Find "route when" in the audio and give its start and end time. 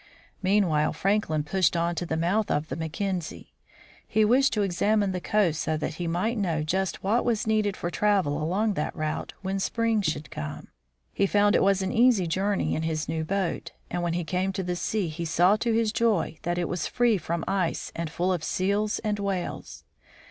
8.95-9.59